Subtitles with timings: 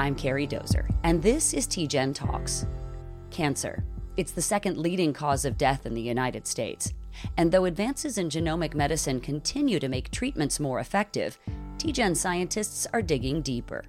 [0.00, 2.64] I'm Carrie Dozer, and this is TGen Talks.
[3.30, 3.84] Cancer.
[4.16, 6.94] It's the second leading cause of death in the United States.
[7.36, 11.38] And though advances in genomic medicine continue to make treatments more effective,
[11.76, 13.84] TGen scientists are digging deeper.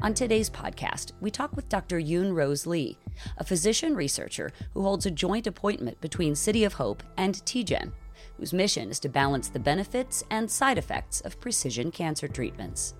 [0.00, 1.98] On today's podcast, we talk with Dr.
[1.98, 2.96] Yun Rose Li,
[3.36, 7.92] a physician researcher who holds a joint appointment between City of Hope and TGen,
[8.38, 12.94] whose mission is to balance the benefits and side effects of precision cancer treatments.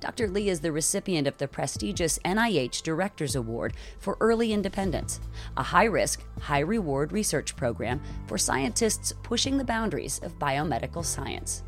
[0.00, 0.28] Dr.
[0.28, 5.20] Li is the recipient of the prestigious NIH Directors Award for Early Independence,
[5.56, 11.62] a high risk, high reward research program for scientists pushing the boundaries of biomedical science.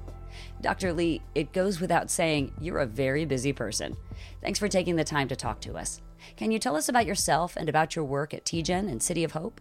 [0.61, 0.93] Dr.
[0.93, 3.97] Li, it goes without saying, you're a very busy person.
[4.41, 6.01] Thanks for taking the time to talk to us.
[6.37, 9.33] Can you tell us about yourself and about your work at TGen and City of
[9.33, 9.61] Hope?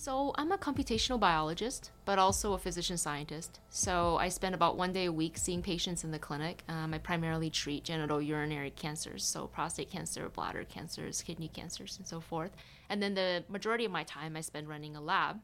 [0.00, 3.58] So, I'm a computational biologist, but also a physician scientist.
[3.68, 6.62] So, I spend about one day a week seeing patients in the clinic.
[6.68, 12.20] Um, I primarily treat genitourinary cancers, so prostate cancer, bladder cancers, kidney cancers, and so
[12.20, 12.52] forth.
[12.88, 15.40] And then the majority of my time I spend running a lab.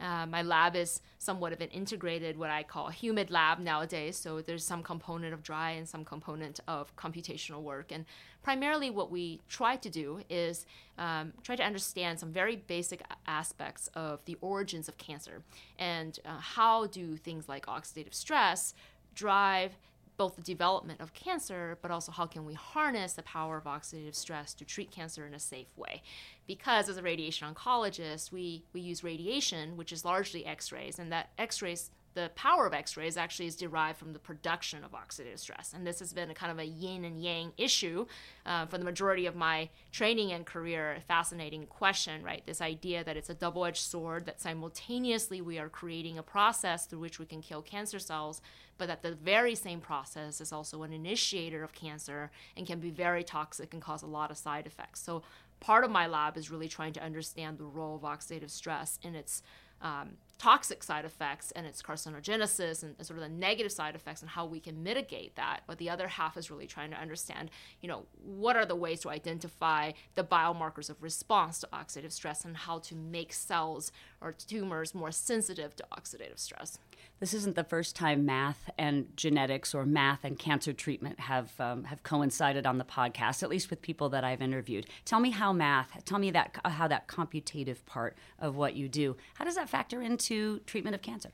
[0.00, 4.16] Uh, my lab is somewhat of an integrated, what I call humid lab nowadays.
[4.16, 7.90] So there's some component of dry and some component of computational work.
[7.90, 8.04] And
[8.42, 10.66] primarily, what we try to do is
[10.98, 15.42] um, try to understand some very basic aspects of the origins of cancer
[15.78, 18.74] and uh, how do things like oxidative stress
[19.14, 19.76] drive
[20.18, 24.14] both the development of cancer, but also how can we harness the power of oxidative
[24.14, 26.02] stress to treat cancer in a safe way.
[26.46, 31.10] Because as a radiation oncologist, we, we use radiation, which is largely X rays, and
[31.12, 35.38] that X rays the power of x-rays actually is derived from the production of oxidative
[35.38, 35.72] stress.
[35.72, 38.06] And this has been a kind of a yin and yang issue
[38.44, 42.42] uh, for the majority of my training and career a fascinating question right?
[42.44, 46.98] This idea that it's a double-edged sword that simultaneously we are creating a process through
[46.98, 48.42] which we can kill cancer cells
[48.78, 52.90] but that the very same process is also an initiator of cancer and can be
[52.90, 55.00] very toxic and cause a lot of side effects.
[55.00, 55.22] So
[55.60, 59.14] part of my lab is really trying to understand the role of oxidative stress in
[59.14, 59.42] its
[59.80, 64.30] um, toxic side effects and its carcinogenesis and sort of the negative side effects and
[64.30, 65.60] how we can mitigate that.
[65.66, 67.50] But the other half is really trying to understand,
[67.80, 72.44] you know, what are the ways to identify the biomarkers of response to oxidative stress
[72.44, 73.90] and how to make cells
[74.20, 76.78] or tumors more sensitive to oxidative stress.
[77.20, 81.84] This isn't the first time math and genetics or math and cancer treatment have um,
[81.84, 84.86] have coincided on the podcast, at least with people that I've interviewed.
[85.04, 89.16] Tell me how math, tell me that how that computative part of what you do,
[89.34, 90.27] how does that factor into
[90.66, 91.30] treatment of cancer?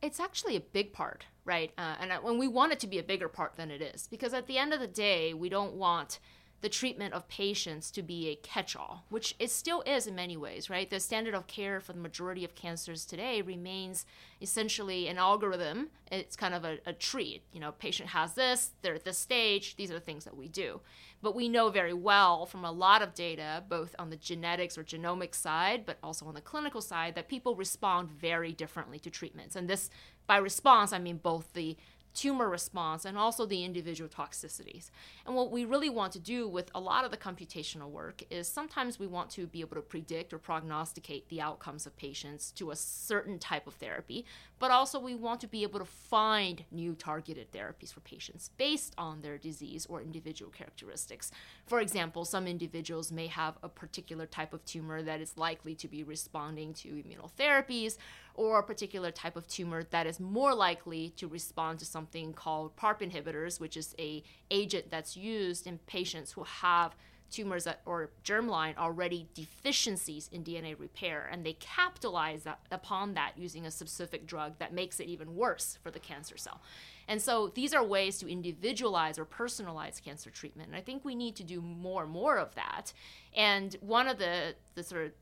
[0.00, 1.72] It's actually a big part, right?
[1.76, 4.32] Uh, and when we want it to be a bigger part than it is, because
[4.32, 6.20] at the end of the day, we don't want
[6.60, 10.36] the treatment of patients to be a catch all, which it still is in many
[10.36, 10.90] ways, right?
[10.90, 14.04] The standard of care for the majority of cancers today remains
[14.42, 15.90] essentially an algorithm.
[16.10, 17.42] It's kind of a, a tree.
[17.52, 20.48] You know, patient has this, they're at this stage, these are the things that we
[20.48, 20.80] do.
[21.22, 24.82] But we know very well from a lot of data, both on the genetics or
[24.82, 29.54] genomic side, but also on the clinical side, that people respond very differently to treatments.
[29.54, 29.90] And this,
[30.26, 31.76] by response, I mean both the
[32.14, 34.90] tumor response and also the individual toxicities.
[35.26, 38.48] And what we really want to do with a lot of the computational work is
[38.48, 42.70] sometimes we want to be able to predict or prognosticate the outcomes of patients to
[42.70, 44.24] a certain type of therapy,
[44.58, 48.94] but also we want to be able to find new targeted therapies for patients based
[48.98, 51.30] on their disease or individual characteristics.
[51.66, 55.88] For example, some individuals may have a particular type of tumor that is likely to
[55.88, 57.96] be responding to immunotherapies
[58.34, 62.76] or a particular type of tumor that is more likely to respond to something called
[62.76, 66.94] PARP inhibitors, which is a agent that's used in patients who have
[67.30, 73.32] tumors that, or germline already deficiencies in DNA repair, and they capitalize that, upon that
[73.36, 76.60] using a specific drug that makes it even worse for the cancer cell.
[77.06, 80.68] And so these are ways to individualize or personalize cancer treatment.
[80.68, 82.92] And I think we need to do more and more of that.
[83.34, 85.12] And one of the, the sort of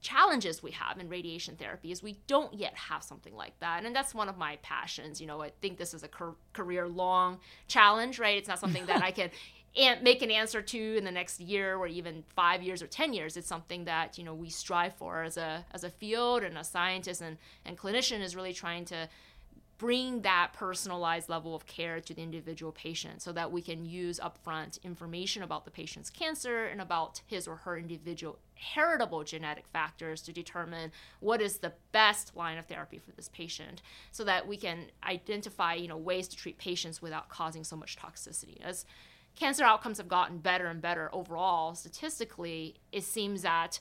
[0.00, 3.84] challenges we have in radiation therapy is we don't yet have something like that.
[3.84, 6.08] And that's one of my passions you know i think this is a
[6.52, 7.38] career long
[7.68, 8.36] challenge right?
[8.36, 9.30] It's not something that i can
[10.02, 13.36] make an answer to in the next year or even five years or ten years.
[13.36, 16.64] It's something that you know we strive for as a as a field and a
[16.64, 19.08] scientist and and clinician is really trying to
[19.80, 24.20] bring that personalized level of care to the individual patient so that we can use
[24.20, 30.20] upfront information about the patient's cancer and about his or her individual heritable genetic factors
[30.20, 33.80] to determine what is the best line of therapy for this patient
[34.12, 37.96] so that we can identify you know ways to treat patients without causing so much
[37.96, 38.60] toxicity.
[38.62, 38.84] As
[39.34, 43.80] cancer outcomes have gotten better and better overall statistically it seems that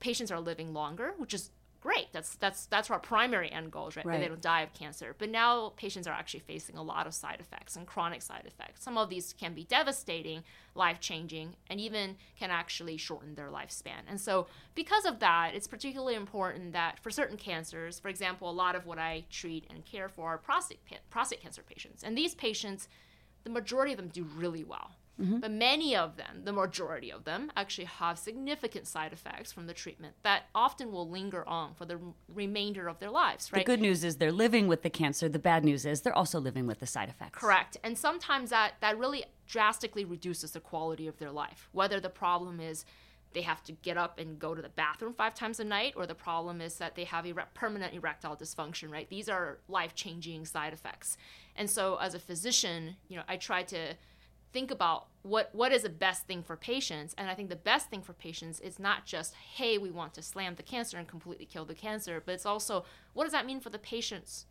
[0.00, 1.52] patients are living longer which is
[1.82, 2.12] great.
[2.12, 4.06] That's that's that's our primary end goal, right?
[4.06, 4.12] Right.
[4.14, 5.14] That they don't die of cancer.
[5.18, 8.82] But now patients are actually facing a lot of side effects and chronic side effects.
[8.82, 10.44] Some of these can be devastating,
[10.74, 14.02] life changing, and even can actually shorten their lifespan.
[14.08, 18.52] And so, because of that, it's particularly important that for certain cancers, for example, a
[18.52, 20.80] lot of what I treat and care for are prostate
[21.10, 22.88] prostate cancer patients, and these patients,
[23.44, 24.92] the majority of them do really well.
[25.20, 25.40] Mm-hmm.
[25.40, 29.74] But many of them, the majority of them, actually have significant side effects from the
[29.74, 31.98] treatment that often will linger on for the
[32.32, 33.64] remainder of their lives, right?
[33.64, 35.28] The good news is they're living with the cancer.
[35.28, 37.38] The bad news is they're also living with the side effects.
[37.38, 37.76] Correct.
[37.84, 41.68] And sometimes that, that really drastically reduces the quality of their life.
[41.72, 42.84] Whether the problem is
[43.34, 46.06] they have to get up and go to the bathroom five times a night, or
[46.06, 49.08] the problem is that they have ere- permanent erectile dysfunction, right?
[49.08, 51.16] These are life changing side effects.
[51.56, 53.94] And so, as a physician, you know, I try to
[54.52, 57.88] think about what what is the best thing for patients and i think the best
[57.88, 61.46] thing for patients is not just hey we want to slam the cancer and completely
[61.46, 64.46] kill the cancer but it's also what does that mean for the patient's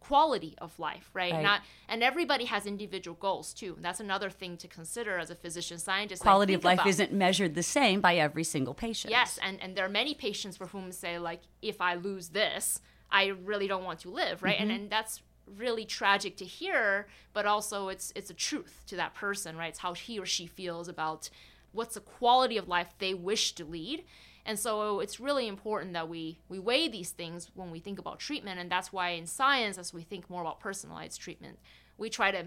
[0.00, 1.42] quality of life right, Right.
[1.42, 5.78] not and everybody has individual goals too that's another thing to consider as a physician
[5.78, 9.10] scientist Quality of life about- isn't measured the same by every single patient.
[9.10, 12.82] Yes, and, and there are many patients for whom say like, if I lose this,
[13.10, 14.56] I really don't want to live, right?
[14.58, 14.82] And mm-hmm.
[14.82, 19.56] and that's really tragic to hear, but also it's it's a truth to that person,
[19.56, 19.68] right?
[19.68, 21.30] It's how he or she feels about
[21.72, 24.04] what's the quality of life they wish to lead.
[24.46, 28.18] And so it's really important that we we weigh these things when we think about
[28.18, 31.58] treatment, and that's why in science, as we think more about personalized treatment,
[31.96, 32.46] we try to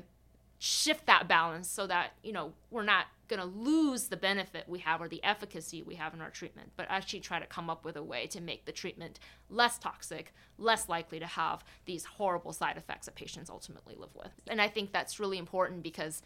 [0.60, 4.80] shift that balance so that you know we're not going to lose the benefit we
[4.80, 7.86] have or the efficacy we have in our treatment but actually try to come up
[7.86, 9.20] with a way to make the treatment
[9.50, 14.32] less toxic less likely to have these horrible side effects that patients ultimately live with.
[14.48, 16.22] And i think that's really important because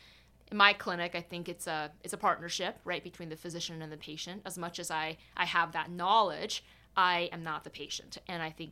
[0.50, 3.92] in my clinic i think it's a it's a partnership right between the physician and
[3.92, 4.44] the patient.
[4.46, 6.64] As much as i i have that knowledge
[6.96, 8.18] i am not the patient.
[8.28, 8.72] And i think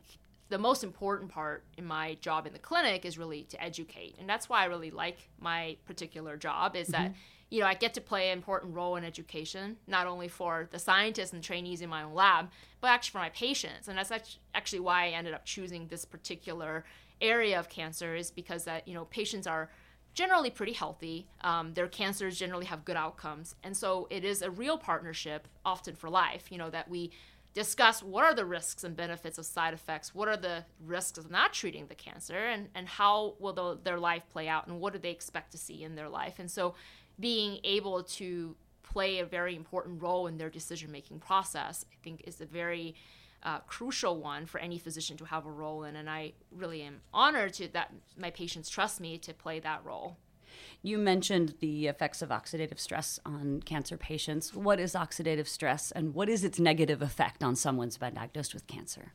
[0.50, 4.28] the most important part in my job in the clinic is really to educate and
[4.28, 7.12] that's why i really like my particular job is that
[7.50, 10.78] you know i get to play an important role in education not only for the
[10.78, 12.50] scientists and trainees in my own lab
[12.80, 14.12] but actually for my patients and that's
[14.54, 16.84] actually why i ended up choosing this particular
[17.20, 19.70] area of cancer is because that you know patients are
[20.12, 21.26] generally pretty healthy.
[21.42, 23.54] Um, their cancers generally have good outcomes.
[23.62, 27.10] And so it is a real partnership, often for life, you know, that we
[27.52, 31.30] discuss what are the risks and benefits of side effects, what are the risks of
[31.30, 34.92] not treating the cancer, and, and how will the, their life play out, and what
[34.92, 36.38] do they expect to see in their life.
[36.38, 36.74] And so
[37.18, 42.22] being able to play a very important role in their decision making process, I think,
[42.26, 42.94] is a very
[43.42, 45.96] uh, crucial one for any physician to have a role in.
[45.96, 50.18] And I really am honored to that my patients trust me to play that role.
[50.82, 54.54] You mentioned the effects of oxidative stress on cancer patients.
[54.54, 58.54] What is oxidative stress and what is its negative effect on someone who's been diagnosed
[58.54, 59.12] with cancer?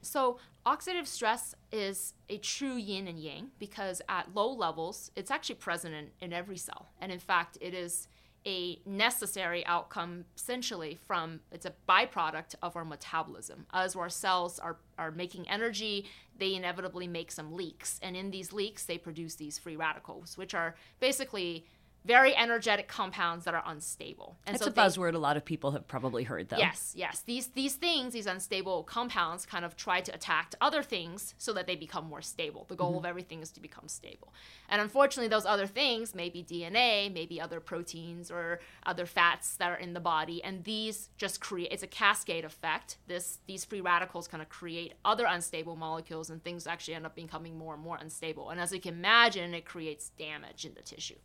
[0.00, 5.56] So, oxidative stress is a true yin and yang because at low levels, it's actually
[5.56, 6.88] present in, in every cell.
[7.00, 8.06] And in fact, it is
[8.48, 13.66] a necessary outcome essentially from it's a byproduct of our metabolism.
[13.74, 16.06] As our cells are, are making energy,
[16.38, 18.00] they inevitably make some leaks.
[18.02, 21.66] And in these leaks, they produce these free radicals, which are basically
[22.08, 24.38] very energetic compounds that are unstable.
[24.46, 26.56] And It's so a they- buzzword a lot of people have probably heard, though.
[26.56, 27.20] Yes, yes.
[27.20, 31.66] These these things, these unstable compounds, kind of try to attack other things so that
[31.66, 32.64] they become more stable.
[32.68, 32.98] The goal mm-hmm.
[33.00, 34.32] of everything is to become stable.
[34.70, 39.76] And unfortunately, those other things maybe DNA, maybe other proteins or other fats that are
[39.76, 41.70] in the body, and these just create.
[41.70, 42.96] It's a cascade effect.
[43.06, 47.14] This these free radicals kind of create other unstable molecules, and things actually end up
[47.14, 48.48] becoming more and more unstable.
[48.48, 51.16] And as you can imagine, it creates damage in the tissue.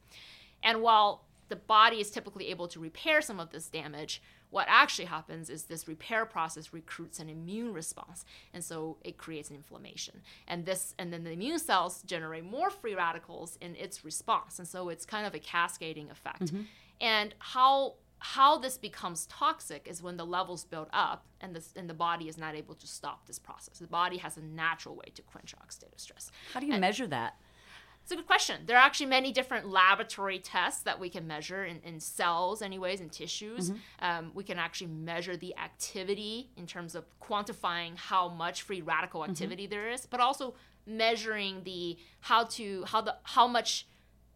[0.63, 5.05] And while the body is typically able to repair some of this damage, what actually
[5.05, 8.23] happens is this repair process recruits an immune response.
[8.53, 10.21] And so it creates an inflammation.
[10.47, 14.59] And this and then the immune cells generate more free radicals in its response.
[14.59, 16.45] And so it's kind of a cascading effect.
[16.45, 16.61] Mm-hmm.
[17.01, 21.89] And how how this becomes toxic is when the levels build up and, this, and
[21.89, 23.79] the body is not able to stop this process.
[23.79, 26.31] The body has a natural way to quench oxidative stress.
[26.53, 27.35] How do you measure that?
[28.03, 28.63] It's a good question.
[28.65, 32.99] There are actually many different laboratory tests that we can measure in, in cells, anyways,
[32.99, 33.71] in tissues.
[33.99, 39.23] Um, we can actually measure the activity in terms of quantifying how much free radical
[39.23, 40.53] activity there is, but also
[40.85, 43.87] measuring the how to how the how much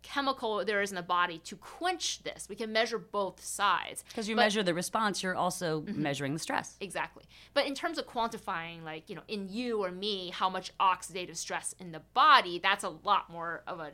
[0.08, 2.48] chemical there is in the body to quench this.
[2.50, 4.06] We can measure both sides.
[4.08, 6.78] Because you But- measure the response, you're also measuring the stress.
[6.80, 7.26] Exactly.
[7.54, 11.36] But in terms of quantifying, like, you know, in you or me, how much oxidative
[11.36, 13.92] stress in the body, that's a lot more of a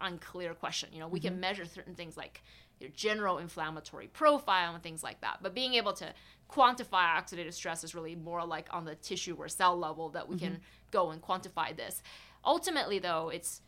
[0.00, 0.90] unclear question.
[0.92, 1.28] You know, we mm-hmm.
[1.28, 2.42] can measure certain things like
[2.78, 5.38] your general inflammatory profile and things like that.
[5.42, 6.12] But being able to
[6.48, 10.36] quantify oxidative stress is really more like on the tissue or cell level that we
[10.36, 10.46] mm-hmm.
[10.46, 10.60] can
[10.92, 12.02] go and quantify this.
[12.44, 13.62] Ultimately, though, it's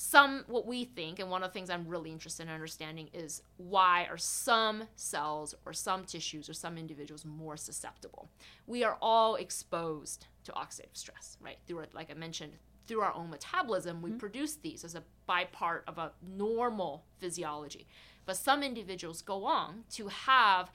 [0.00, 3.42] some what we think and one of the things i'm really interested in understanding is
[3.56, 8.30] why are some cells or some tissues or some individuals more susceptible?
[8.68, 11.58] We are all exposed to oxidative stress right?
[11.66, 12.52] Through like i mentioned
[12.86, 14.18] through our own metabolism we mm-hmm.
[14.18, 17.88] produce these as a bypart of a normal physiology.
[18.24, 20.70] But some individuals go on to have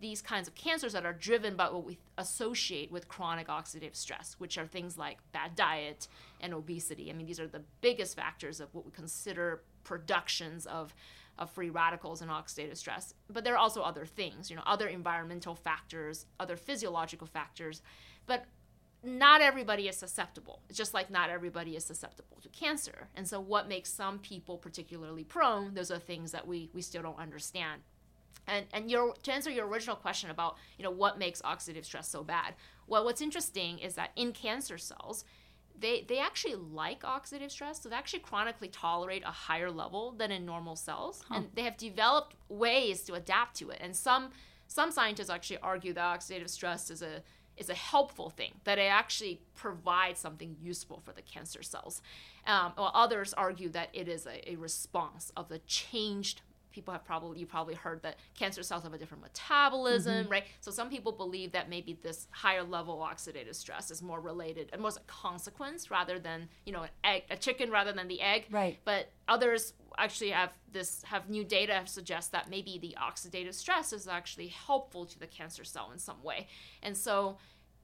[0.00, 4.36] these kinds of cancers that are driven by what we associate with chronic oxidative stress,
[4.38, 6.06] which are things like bad diet
[6.40, 7.10] and obesity.
[7.10, 10.94] I mean, these are the biggest factors of what we consider productions of,
[11.38, 13.14] of free radicals and oxidative stress.
[13.30, 17.80] But there are also other things, you know, other environmental factors, other physiological factors.
[18.26, 18.44] But
[19.02, 20.60] not everybody is susceptible.
[20.68, 23.08] It's just like not everybody is susceptible to cancer.
[23.14, 27.02] And so what makes some people particularly prone, those are things that we, we still
[27.02, 27.82] don't understand.
[28.46, 32.08] And and your to answer your original question about you know what makes oxidative stress
[32.08, 32.54] so bad.
[32.86, 35.24] Well, what's interesting is that in cancer cells,
[35.78, 40.30] they they actually like oxidative stress, so they actually chronically tolerate a higher level than
[40.30, 41.36] in normal cells, huh.
[41.36, 43.78] and they have developed ways to adapt to it.
[43.80, 44.30] And some
[44.68, 47.22] some scientists actually argue that oxidative stress is a
[47.56, 52.02] is a helpful thing that it actually provides something useful for the cancer cells
[52.46, 56.42] um, while others argue that it is a, a response of the changed
[56.76, 60.30] people have probably you probably heard that cancer cells have a different metabolism, mm-hmm.
[60.30, 60.44] right?
[60.60, 64.82] So some people believe that maybe this higher level oxidative stress is more related and
[64.82, 68.44] more a consequence rather than you know an egg, a chicken rather than the egg.
[68.50, 68.78] Right.
[68.84, 74.06] But others actually have this have new data suggest that maybe the oxidative stress is
[74.06, 76.46] actually helpful to the cancer cell in some way,
[76.82, 77.38] and so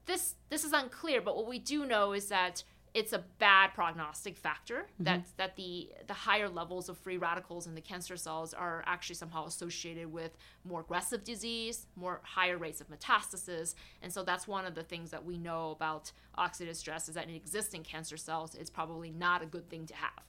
[0.05, 1.23] this this is unclear.
[1.23, 2.63] But what we do know is that
[2.95, 5.05] it's a bad prognostic factor mm-hmm.
[5.05, 9.15] that that the the higher levels of free radicals in the cancer cells are actually
[9.15, 14.67] somehow associated with more aggressive disease, more higher rates of metastasis, and so that's one
[14.67, 18.55] of the things that we know about oxidative stress is that in existing cancer cells,
[18.55, 20.25] it's probably not a good thing to have.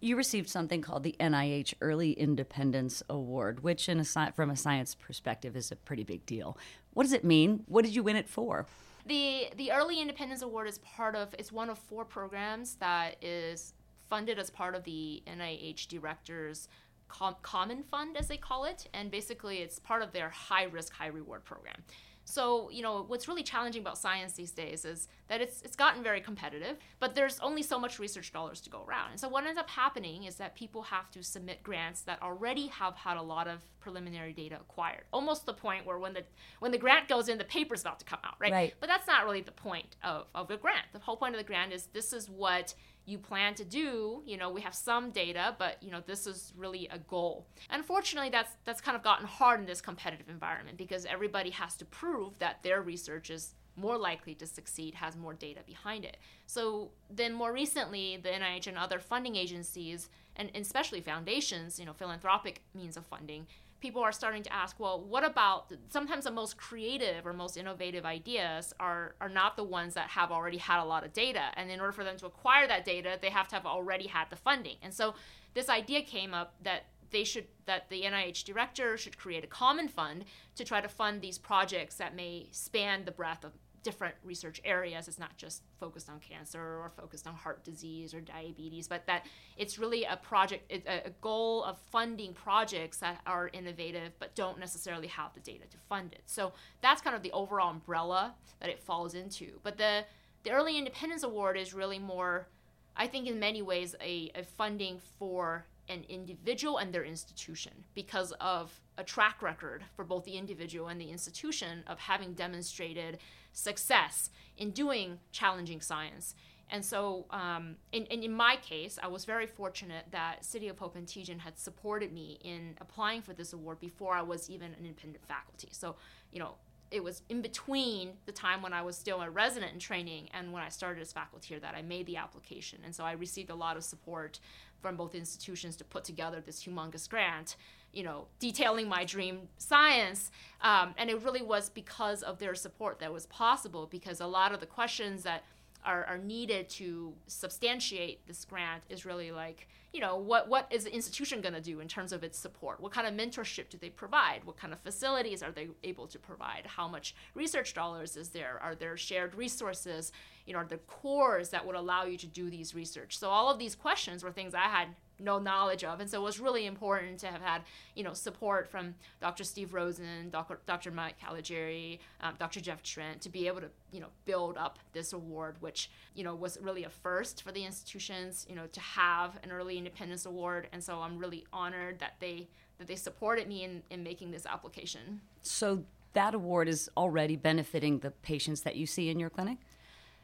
[0.00, 4.96] You received something called the NIH Early Independence Award, which, in a, from a science
[4.96, 6.58] perspective, is a pretty big deal.
[6.92, 7.62] What does it mean?
[7.66, 8.66] What did you win it for?
[9.06, 13.74] The the Early Independence Award is part of it's one of four programs that is
[14.08, 16.68] funded as part of the NIH directors
[17.08, 20.92] Com- Common Fund as they call it and basically it's part of their high risk
[20.92, 21.82] high reward program.
[22.24, 26.02] So, you know, what's really challenging about science these days is that it's it's gotten
[26.02, 29.10] very competitive, but there's only so much research dollars to go around.
[29.10, 32.68] And so what ends up happening is that people have to submit grants that already
[32.68, 35.02] have had a lot of preliminary data acquired.
[35.12, 36.22] Almost the point where when the
[36.60, 38.52] when the grant goes in, the paper's about to come out, right?
[38.52, 38.74] right.
[38.78, 40.86] But that's not really the point of, of the grant.
[40.92, 44.36] The whole point of the grant is this is what you plan to do you
[44.36, 47.46] know we have some data but you know this is really a goal.
[47.70, 51.84] Unfortunately that's that's kind of gotten hard in this competitive environment because everybody has to
[51.84, 56.18] prove that their research is more likely to succeed has more data behind it.
[56.46, 61.92] So then more recently the nih and other funding agencies and especially foundations you know
[61.92, 63.46] philanthropic means of funding
[63.82, 68.06] people are starting to ask, well, what about sometimes the most creative or most innovative
[68.06, 71.70] ideas are are not the ones that have already had a lot of data, and
[71.70, 74.36] in order for them to acquire that data, they have to have already had the
[74.36, 74.76] funding.
[74.82, 75.14] And so
[75.52, 79.88] this idea came up that they should that the NIH director should create a common
[79.88, 80.24] fund
[80.54, 85.08] to try to fund these projects that may span the breadth of different research areas.
[85.08, 89.26] It's not just focused on cancer or focused on heart disease or diabetes, but that
[89.56, 95.08] it's really a project, a, goal of funding projects that are innovative but don't necessarily
[95.08, 96.22] have the data to fund it.
[96.26, 99.60] So that's kind of the overall umbrella that it falls into.
[99.62, 100.04] But the
[100.42, 102.48] the Early Independence Award is really more,
[102.96, 108.32] I think, in many ways, a, a funding for an individual and their institution because
[108.40, 113.18] of a track record for both the individual and the institution of having demonstrated
[113.52, 116.34] success in doing challenging science.
[116.70, 120.96] And so, um, in, in my case, I was very fortunate that City of Hope
[120.96, 124.86] and TGen had supported me in applying for this award before I was even an
[124.86, 125.68] independent faculty.
[125.72, 125.96] So,
[126.32, 126.54] you know,
[126.92, 130.52] it was in between the time when I was still a resident in training and
[130.52, 132.80] when I started as faculty here that I made the application.
[132.84, 134.38] And so I received a lot of support
[134.80, 137.56] from both institutions to put together this humongous grant
[137.92, 140.30] you know, detailing my dream science.
[140.62, 144.52] Um, and it really was because of their support that was possible because a lot
[144.52, 145.44] of the questions that
[145.84, 150.84] are, are needed to substantiate this grant is really like, you know, what, what is
[150.84, 152.80] the institution going to do in terms of its support?
[152.80, 154.44] What kind of mentorship do they provide?
[154.44, 156.66] What kind of facilities are they able to provide?
[156.66, 158.58] How much research dollars is there?
[158.62, 160.10] Are there shared resources?
[160.46, 163.18] You know, are there cores that would allow you to do these research?
[163.18, 164.88] So all of these questions were things I had
[165.22, 166.00] no knowledge of.
[166.00, 167.62] And so it was really important to have had,
[167.94, 169.44] you know, support from Dr.
[169.44, 170.60] Steve Rosen, Dr.
[170.66, 170.90] Dr.
[170.90, 172.60] Mike Caligiuri, um, Dr.
[172.60, 176.34] Jeff Trent to be able to, you know, build up this award, which, you know,
[176.34, 180.68] was really a first for the institutions, you know, to have an early independence award.
[180.72, 182.48] And so I'm really honored that they
[182.78, 185.20] that they supported me in, in making this application.
[185.42, 189.58] So that award is already benefiting the patients that you see in your clinic?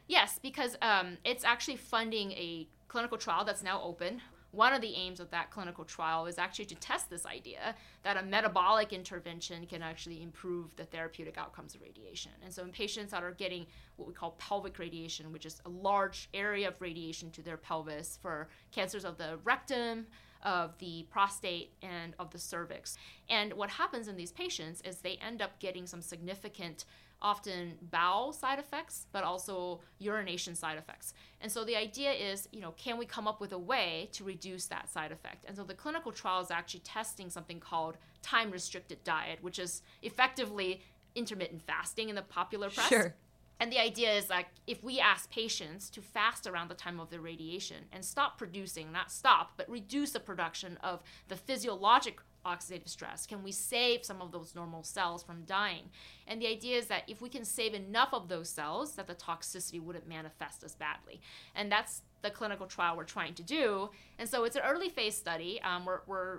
[0.07, 4.21] Yes, because um, it's actually funding a clinical trial that's now open.
[4.51, 8.17] One of the aims of that clinical trial is actually to test this idea that
[8.17, 12.33] a metabolic intervention can actually improve the therapeutic outcomes of radiation.
[12.43, 15.69] And so, in patients that are getting what we call pelvic radiation, which is a
[15.69, 20.07] large area of radiation to their pelvis for cancers of the rectum,
[20.43, 22.97] of the prostate and of the cervix.
[23.29, 26.85] And what happens in these patients is they end up getting some significant
[27.21, 31.15] often bowel side effects, but also urination side effects.
[31.41, 34.25] And so the idea is, you know, can we come up with a way to
[34.25, 35.45] reduce that side effect?
[35.47, 39.83] And so the clinical trial is actually testing something called time restricted diet, which is
[40.03, 40.83] effectively
[41.15, 42.89] intermittent fasting in the popular press.
[42.89, 43.15] Sure.
[43.61, 47.11] And the idea is like if we ask patients to fast around the time of
[47.11, 52.89] the radiation and stop producing, not stop, but reduce the production of the physiologic oxidative
[52.89, 53.27] stress?
[53.27, 55.85] Can we save some of those normal cells from dying?
[56.27, 59.15] And the idea is that if we can save enough of those cells, that the
[59.15, 61.21] toxicity wouldn't manifest as badly.
[61.55, 63.91] And that's the clinical trial we're trying to do.
[64.19, 65.61] And so it's an early phase study.
[65.63, 66.39] Um, we're, we're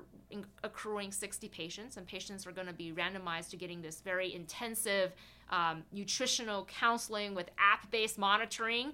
[0.64, 5.14] accruing 60 patients, and patients are going to be randomized to getting this very intensive
[5.50, 8.94] um, nutritional counseling with app based monitoring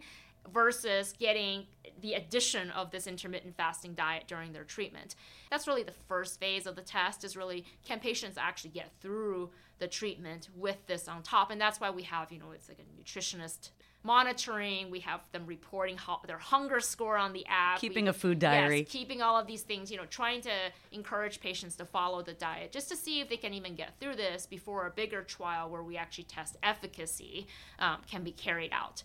[0.53, 1.65] versus getting
[2.01, 5.15] the addition of this intermittent fasting diet during their treatment.
[5.49, 9.49] That's really the first phase of the test is really can patients actually get through
[9.79, 12.79] the treatment with this on top and that's why we have, you know, it's like
[12.79, 13.69] a nutritionist
[14.03, 18.13] monitoring, we have them reporting how, their hunger score on the app, keeping we, a
[18.13, 18.79] food diary.
[18.79, 20.51] Yes, keeping all of these things, you know, trying to
[20.91, 24.15] encourage patients to follow the diet just to see if they can even get through
[24.15, 27.47] this before a bigger trial where we actually test efficacy
[27.79, 29.01] um, can be carried out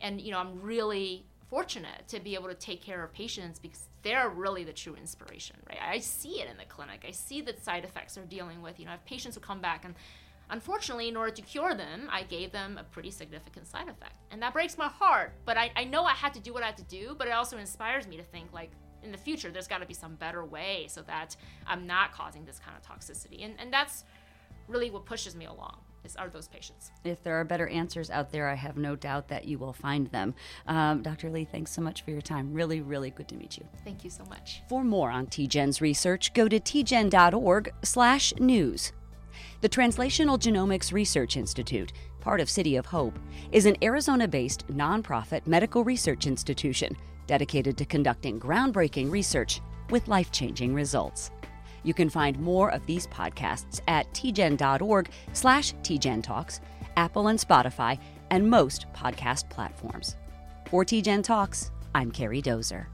[0.00, 1.24] and you know i'm really
[1.54, 5.54] fortunate to be able to take care of patients because they're really the true inspiration
[5.68, 5.78] right?
[5.80, 7.04] I see it in the clinic.
[7.06, 8.80] I see the side effects they're dealing with.
[8.80, 9.94] You know i have patients who come back and
[10.50, 14.16] unfortunately in order to cure them i gave them a pretty significant side effect.
[14.32, 16.66] And that breaks my heart but i, I know i had to do what i
[16.66, 18.72] had to do but it also inspires me to think like
[19.04, 21.36] in the future there's got to be some better way so that
[21.68, 23.44] i'm not causing this kind of toxicity.
[23.44, 24.02] And, and that's
[24.66, 26.90] really what pushes me along is, are those patients.
[27.04, 30.08] If there are better answers out there, I have no doubt that you will find
[30.08, 30.34] them.
[30.66, 31.30] Um, Dr.
[31.30, 32.52] Li, thanks so much for your time.
[32.52, 33.64] Really, really good to meet you.
[33.84, 34.62] Thank you so much.
[34.68, 38.92] For more on TGen's research, go to tgen.org/news.
[39.60, 43.18] The Translational Genomics Research Institute, part of City of Hope,
[43.50, 51.30] is an Arizona-based nonprofit medical research institution dedicated to conducting groundbreaking research with life-changing results.
[51.84, 56.60] You can find more of these podcasts at tgen.org slash tgentalks,
[56.96, 57.98] Apple and Spotify,
[58.30, 60.16] and most podcast platforms.
[60.66, 62.86] For TGen Talks, I'm Carrie Dozer.